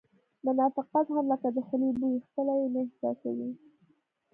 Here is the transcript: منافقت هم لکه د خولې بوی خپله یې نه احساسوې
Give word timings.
منافقت 0.45 1.05
هم 1.15 1.25
لکه 1.31 1.47
د 1.55 1.57
خولې 1.67 1.89
بوی 1.99 2.23
خپله 2.25 2.53
یې 2.59 2.67
نه 2.73 2.79
احساسوې 2.85 3.49